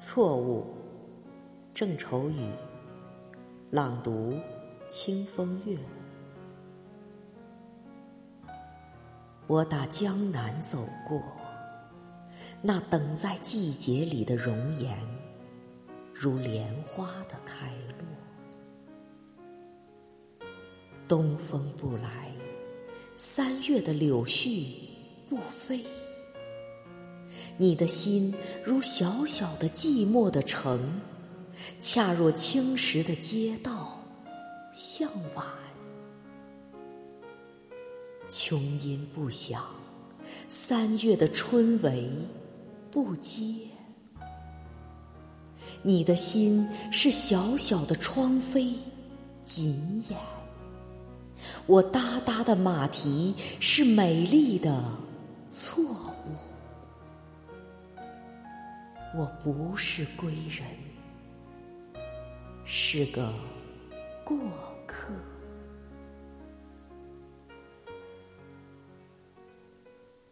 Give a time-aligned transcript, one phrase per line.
[0.00, 0.64] 错误，
[1.74, 2.48] 郑愁予。
[3.68, 4.38] 朗读：
[4.86, 5.76] 清风月。
[9.48, 11.20] 我打江南走过，
[12.62, 14.96] 那等在季节里的容颜，
[16.14, 17.68] 如莲花的开
[17.98, 18.06] 落。
[21.08, 22.30] 东风不来，
[23.16, 24.76] 三月的柳絮
[25.28, 25.84] 不飞。
[27.60, 28.32] 你的心
[28.64, 31.00] 如小小的寂寞的城，
[31.80, 34.00] 恰若青石的街道，
[34.72, 35.44] 向晚。
[38.28, 39.60] 琼音不响，
[40.48, 42.08] 三月的春雷
[42.92, 43.42] 不接。
[45.82, 48.72] 你的心是小小的窗扉，
[49.42, 50.18] 紧掩。
[51.66, 54.84] 我哒哒的马蹄是美丽的
[55.48, 56.36] 错误。
[59.14, 60.66] 我不是归人，
[62.64, 63.32] 是个
[64.24, 64.38] 过
[64.86, 65.14] 客。